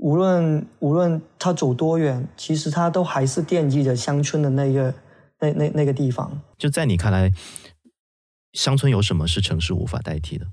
[0.00, 4.94] 无论无论他走多远，其实他都还是惦记着乡村的那个。
[5.40, 7.28] 那那那个地方，就在你看来，
[8.52, 10.46] 乡村有什么是城市无法代替的？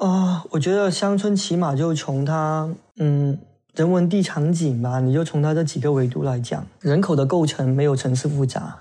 [0.00, 3.36] 啊，我觉得乡村起码就从它嗯
[3.74, 8.78] 人文地场景吧，你就从它这几个维度来讲，人口的构成没有城市复杂，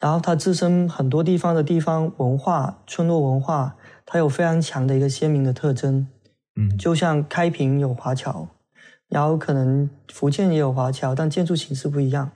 [0.00, 3.74] 然后它自身很多地方的地方文化、村落文化，
[4.06, 6.06] 它有非常强的一个鲜明的特征。
[6.54, 8.48] 嗯，就像开平有华侨，
[9.08, 12.30] 然后可能福建也有华侨，但建筑形式不一样。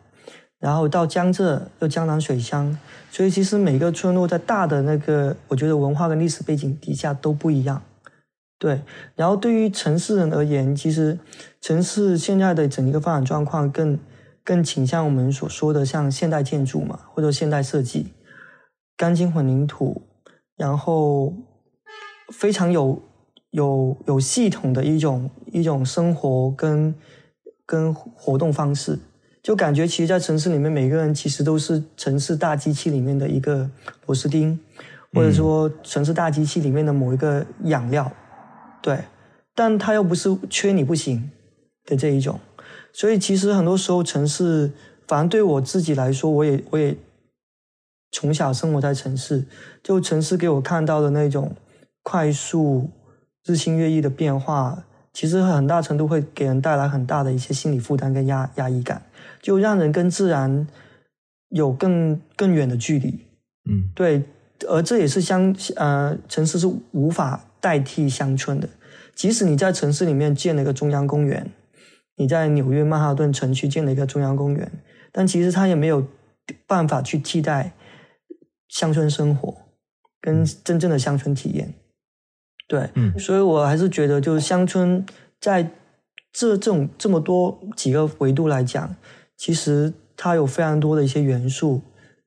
[0.59, 2.79] 然后到江浙又江南水乡，
[3.11, 7.83] 所以其实每个村落在大的那个，我觉得文化跟历史背景底下都不一样。
[8.61, 8.81] 对，
[9.17, 11.19] 然后对于城市人而言，其实
[11.61, 13.99] 城市现在的整一个发展状况更
[14.45, 18.13] 更倾向我们所说的像现代建筑嘛，或者现代设计，
[18.97, 20.03] 钢筋混凝土，
[20.57, 21.33] 然后
[22.33, 23.03] 非常有
[23.51, 26.95] 有有系统的一种一种生活跟。
[27.65, 28.99] 跟活动方式，
[29.43, 33.71] 就感觉其实，在城市里面，每个人其实都是城市大机器里面的一个
[34.05, 34.59] 螺丝钉，
[35.15, 38.13] 或者说城市大机器里面的某一个养料，
[38.83, 38.99] 对，
[39.55, 41.31] 但它又不是缺你不行
[41.87, 42.39] 的这一种，
[42.93, 44.71] 所以其实很多时候城市，
[45.09, 46.97] 反正对我自己来说，我也我也
[48.11, 49.45] 从小生活在城市，
[49.83, 51.57] 就城市给我看到的那种
[52.03, 52.91] 快速、
[53.47, 54.85] 日新月异的变化。
[55.15, 59.03] 其实很大程度会给人带来很大的一些心理负担跟压压抑感，
[59.43, 60.67] 就让人跟自然
[61.51, 63.19] 有更更远的距离。
[63.69, 64.23] 嗯，对，
[64.67, 68.67] 而这也是乡呃城市是无法代替乡村的。
[69.15, 71.51] 即使你在城市里面建了一个中央公园，
[72.17, 74.71] 你在纽约曼哈顿城区建了一个中央公园，
[75.11, 76.07] 但其实它也没有
[76.67, 77.73] 办法去替代
[78.69, 79.55] 乡村生活
[80.21, 81.75] 跟真正的乡村体验。
[82.69, 85.05] 对，嗯所以我还是觉得，就是乡村
[85.41, 85.63] 在
[86.33, 88.95] 这这种这么多几个维度来讲，
[89.37, 91.83] 其实它有非常多的一些元素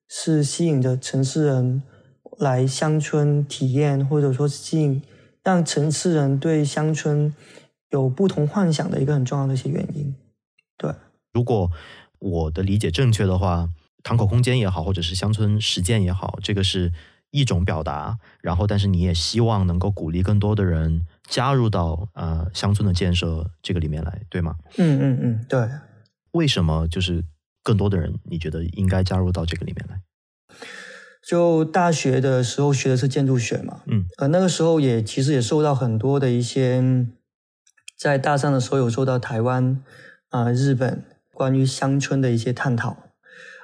[0.07, 1.81] 是吸引着城市人
[2.37, 5.01] 来乡村体验，或者说吸引
[5.43, 7.33] 让城市人对乡村
[7.89, 10.15] 有不同幻想的一个很重要的一些原因。
[10.77, 10.93] 对，
[11.33, 11.69] 如果
[12.19, 13.69] 我的理解正确的话，
[14.03, 16.91] 堂口空间也好，或者是乡村实践也好，这个是
[17.31, 18.17] 一种表达。
[18.41, 24.55] 然后，但是你也希望能够鼓励更多的人加入到呃乡村的建设这个里面来，对吗？
[24.77, 25.67] 嗯嗯嗯，对。
[26.31, 27.23] 为什么就是
[27.63, 30.01] 更多的人你觉得应该加入到这个里面来？
[31.25, 36.83] 就大学的时候学的是建筑学嘛，嗯，呃，那个时候也其实也受到很多的一些，
[37.97, 39.81] 在大三的时候有受到台湾
[40.29, 41.03] 啊、日本
[41.33, 42.97] 关于乡村的一些探讨，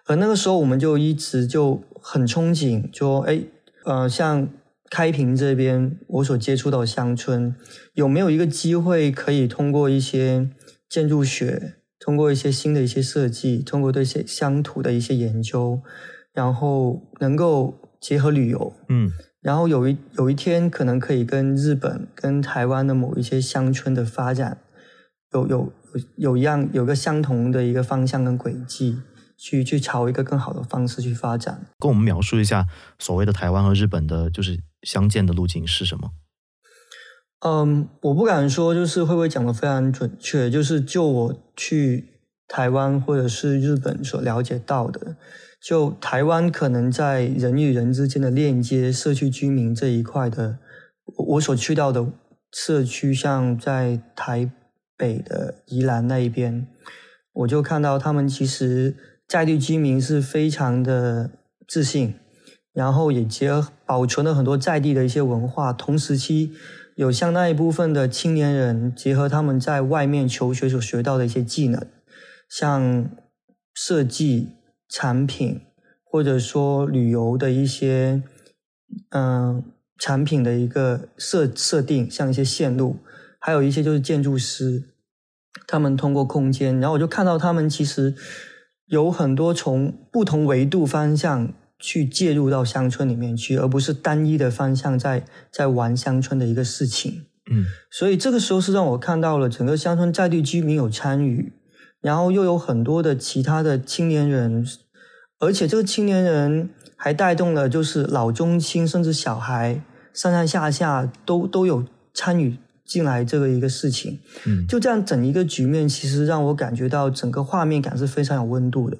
[0.06, 3.44] 而那个时候我们就一直就很憧憬，就哎
[3.86, 4.48] 呃像
[4.90, 7.56] 开平这边我所接触到的乡村，
[7.94, 10.50] 有没有一个机会可以通过一些
[10.90, 15.82] 建筑学，通过一些新的一些设计，通过对一些乡土的一些研究。
[16.34, 24.60] 然后能够结合旅游，嗯然后有一有一天可能可以跟日本、跟台湾的某一些乡村的发展
[25.34, 29.00] 有有有有一样有个相同的一个方向跟轨迹，
[29.38, 31.66] 去去朝一个更好的方式去发展。
[31.80, 32.68] 跟我们描述一下
[33.00, 36.12] 所谓的台湾和日本的，就是相见的路径是什么？
[37.44, 45.16] 嗯，我不敢说就是会不会讲的非常准确，就是就我去台湾或者是日本所了解到的。
[45.62, 50.58] 就台湾可能在人与人之间的链接、社区居民这一块的，
[51.28, 52.08] 我所去到的
[52.52, 54.50] 社区，像在台
[54.98, 56.68] 北的宜兰那一边，
[57.34, 58.96] 我就看到他们其实
[59.28, 61.30] 在地居民是非常的
[61.68, 62.16] 自信，
[62.74, 65.72] 然后也结合保存了很多在地的一些文化。
[65.72, 66.54] 同时期
[66.96, 71.86] 有相当一部分的青年人结合他们在外面求学所学到的一些技能，
[72.50, 73.08] 像
[73.76, 74.54] 设计。
[74.94, 75.62] 产品，
[76.04, 78.22] 或者说旅游的一些，
[79.12, 79.64] 嗯，
[79.98, 82.98] 产品的一个设设定，像一些线路，
[83.40, 84.84] 还有一些就是建筑师，
[85.66, 88.14] 他们通过空间，然后我就看到他们其实
[88.88, 97.28] 有很多从不同维度方向去介入到乡村里面去，而不是单一的方向在在玩乡村的一个事情。
[97.50, 101.54] 嗯，所以这个时候是让我看到了整个乡村在地居民有参与。
[102.02, 104.68] 然后又有很多的其他的青年人，
[105.38, 114.20] 而且这个青年人还带动了，就是老中青甚至小孩上上下下都都有参与进来这个一个事情。
[114.46, 118.98] 嗯，就这样整一个局面，其实让我感觉到整个画面感是非常有温度的。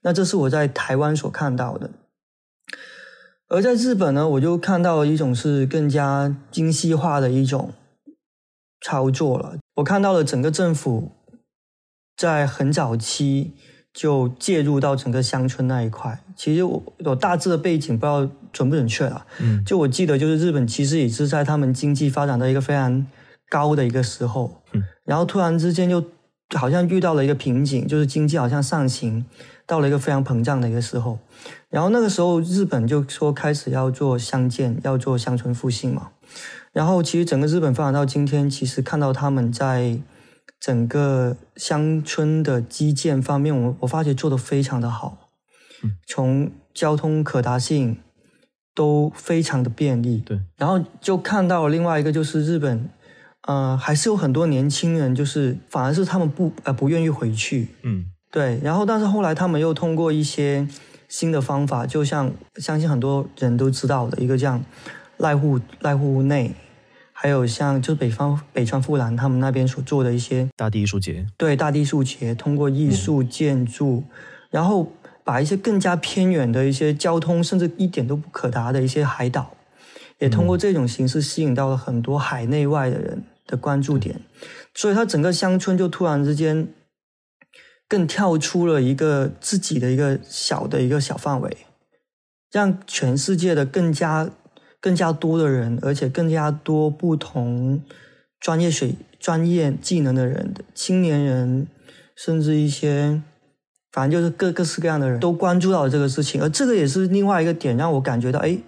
[0.00, 1.90] 那这是我在台湾所看到的，
[3.48, 7.74] 而在日本呢，我就看到一种是更加精细化的一种
[8.80, 9.58] 操作了。
[9.74, 11.12] 我看到了整个政府。
[12.22, 13.52] 在很早期
[13.92, 19.26] 就介入到整个乡村那一块，其实我有大致的背景，不知道准不准确了。
[19.40, 23.04] 嗯，就我记得，就是日本其实也是在他们经济发展到一个非常
[23.50, 26.04] 高的一个时候，嗯，然后突然之间就
[26.54, 29.26] 好像遇到了一个瓶颈，就是经济好像上行
[29.66, 31.18] 到了一个非常膨胀的一个时候，
[31.68, 36.10] 然后那个时候日本就说开始要做乡建，要做乡村复兴嘛，
[36.72, 39.98] 然后其实整个日本发展到今天，其实看到他们在。
[40.64, 45.30] 整个乡村的基建方面，我我发觉做的非常的好，
[46.06, 47.98] 从交通可达性
[48.72, 50.18] 都非常的便利。
[50.18, 52.88] 对，然后就看到另外一个就是日本，
[53.48, 57.70] 呃，还是有很多年轻人，就是反而是他们不呃不愿意回去。
[57.82, 58.60] 嗯，对。
[58.62, 60.68] 然后但是后来他们又通过一些
[61.08, 64.64] 新的方法，就像相信很多人都知道的一个这样
[65.16, 66.54] 赖户赖户内。
[67.22, 74.02] 还有像就是北方北川富兰他们那边所做的一些大地艺术节，对大地艺术节，通过艺术建筑，
[74.50, 74.90] 然后
[75.22, 79.54] 把一些更加偏远的一些交通甚至一点都不可达的一些海岛，
[80.18, 84.20] 也通过这种形式吸引到了很多海内外的人的关注点，
[84.74, 86.66] 所以它整个乡村就突然之间
[87.86, 91.56] 更跳出了一个自己的一个小的一个小范围，
[92.50, 94.28] 让全世界的更加
[94.82, 97.80] 更加多的人，而且更加多不同
[98.40, 101.68] 专业水专业技能的人，青年人，
[102.16, 103.22] 甚至一些
[103.92, 108.58] 反正就是各各式各样的人都关注到了这个事情，而这个也是另外一个点，让我感觉到，哎，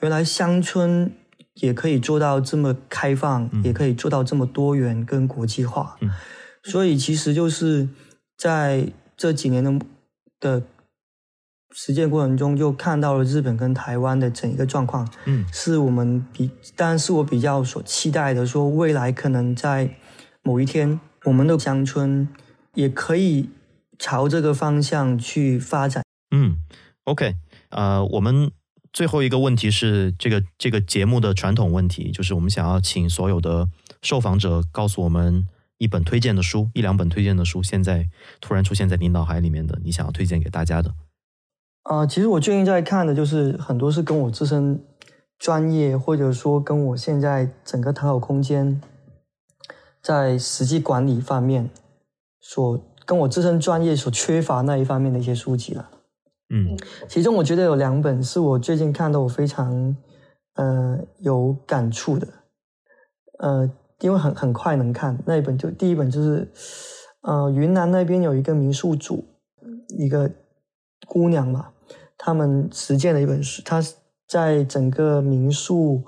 [0.00, 1.12] 原来乡村
[1.60, 5.96] 也可以做到这么开放，也可以做到这么多元跟国际化。
[6.00, 6.10] 嗯。
[6.64, 7.88] 所以其实就是
[8.36, 9.78] 在这几年的
[10.40, 10.62] 的
[11.74, 19.94] 实践过程中，就看到了日本跟台湾的整一个状况，嗯是我们比，当然是我比较所期待的，说未来可能在
[20.42, 22.26] 某一天，我们的乡村
[22.74, 23.50] 也可以
[23.98, 26.02] 朝这个方向去发展。
[26.30, 26.56] 嗯
[27.04, 27.34] ，OK，
[27.70, 28.50] 呃，我们
[28.92, 33.68] 最后一个问题是这个这个节目的传统问题，就是我们想要请所有的
[34.02, 35.46] 受访者告诉我们
[35.76, 38.06] 一本推荐的书，一两本推荐的书，现在
[38.40, 40.94] 突然出现在你脑海里面的，你想要推荐给大家的。
[41.84, 44.82] 呃，其实我最近在看的就是很多是跟我自身
[45.38, 48.80] 专业，或者说跟我现在整个谈口空间
[50.02, 51.70] 在实际管理方面
[52.40, 55.90] 所跟我自身专业所缺乏那一方面的一些书籍了。
[56.50, 56.76] 嗯
[57.08, 59.96] 其中我觉得有两本是我最近看到我非常
[60.54, 62.26] 呃有感触的，
[63.38, 63.70] 呃，
[64.00, 66.50] 因为很很快能看那一本就第一本就是
[67.22, 69.24] 呃云南那边有一个民宿主
[69.88, 70.30] 一个
[71.08, 71.70] 姑娘嘛，
[72.16, 73.82] 他们实践的一本书，他
[74.28, 76.04] 在整个民宿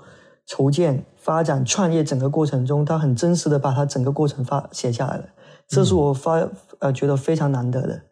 [0.47, 5.25] 筹建、发展、创业整个过程中，他很真实的把他整个过程发写下来了，
[5.67, 6.49] 这是我发
[6.79, 8.03] 呃觉得非常难得的，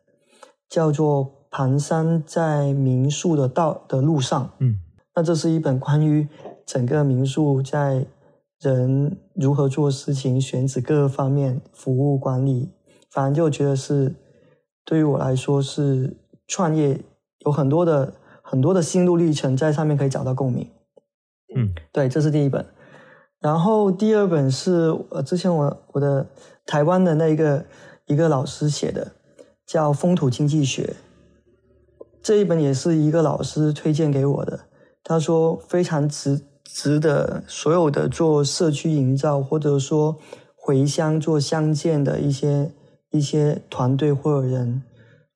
[0.68, 1.34] 叫做。
[1.50, 4.80] 蹒跚在民宿的道的路上，嗯
[5.14, 6.28] 那这是一本关于
[6.66, 8.04] 整个民宿在
[8.60, 12.70] 人如何做事情、选址各个方面、服务管理，
[13.10, 14.14] 反正就觉得是
[14.84, 16.18] 对于我来说是
[16.48, 16.98] 创业
[17.46, 20.68] 有很多的很多的心路历程在上面可以找到共鸣。
[21.54, 22.66] 嗯对，这是第一本。
[23.40, 26.26] 然后第二本是呃之前我我的
[26.66, 27.64] 台湾的那一个
[28.06, 29.12] 一个老师写的，
[29.64, 30.82] 叫《风土经济学》。
[32.20, 34.60] 这一本也是一个老师推荐给我的，
[35.04, 40.18] 他说非常值值得所有的做社区营造或者说
[40.56, 42.72] 回乡做乡建的一些
[43.10, 44.82] 一些团队或者人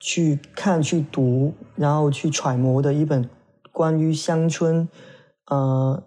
[0.04, 3.30] 去看、去读，然后去揣摩的一本
[3.70, 4.88] 关于乡村
[5.46, 6.02] 呃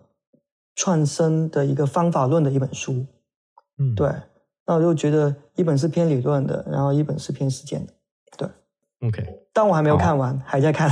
[0.76, 3.06] 创生的一个方法论的一本书。
[3.78, 4.12] 嗯，对，
[4.68, 7.94] 那我就觉得一本是偏理论的，然后一本是偏实践的。
[8.38, 8.50] 对
[9.08, 9.24] ，OK，
[9.54, 10.92] 但我还没有看完，还在看。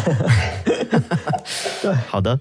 [1.84, 2.40] 对，好的，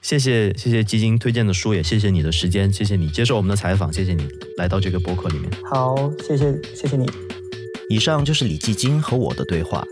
[0.00, 5.50] 谢谢谢谢基金推荐的书，也谢谢你的时间，谢谢你接受我们的采访，谢谢你来到这个播客里面。
[5.68, 7.33] 好，谢谢谢谢你。
[7.88, 9.84] 以上就是李继金和我的对话。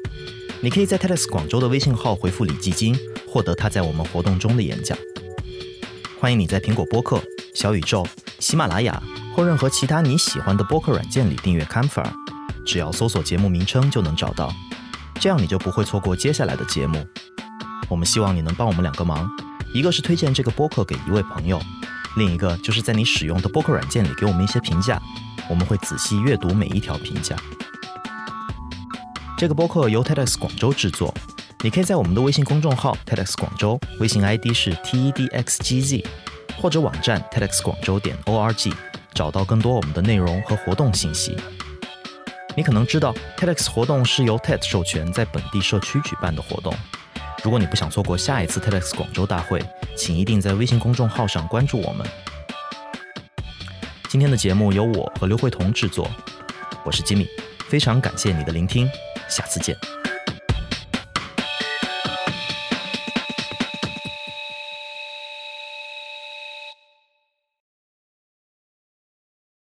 [0.60, 4.96] 你可以在 TEDx 广州的微信号回复李继金，获得他在我们活动中的演讲。
[6.18, 7.20] 欢迎你在苹果播客、
[7.54, 8.06] 小宇宙、
[8.38, 9.02] 喜马拉雅
[9.34, 12.08] 或任何其他你喜欢的播客软件里订阅 Camphor，
[12.64, 14.52] 只要搜索节目名称就能找到，
[15.20, 17.04] 这样你就不会错过接下来的节目。
[17.88, 19.28] 我们希望你能帮我们两个忙，
[19.74, 21.60] 一个是推荐这个播客给一位朋友，
[22.16, 25.02] 另一个就是在你使用的播客软件里给我们一些评价，
[25.50, 27.36] 我们会仔细阅读每一条评价。
[29.42, 31.12] 这个播客由 TEDx 广州制作，
[31.64, 36.04] 你可以在我们的微信公众号 TEDx 广州，微信 ID 是 TEDxGZ，
[36.60, 38.72] 或者网站 TEDx 广州点 org
[39.12, 41.36] 找到更多我们的内容和活动信息。
[42.56, 46.72] 你可能知道 TEDx 活动是由 TED 授权在本地社区举办的活动。
[47.42, 49.60] 如果你不想错过下一次 TEDx 广州大会，
[49.96, 52.06] 请一定在微信公众号上关注我们。
[54.08, 56.08] 今天的节目由我和刘慧彤制作，
[56.84, 57.26] 我是吉米，
[57.68, 58.88] 非常感谢你的聆听，
[59.32, 60.01] 下次见。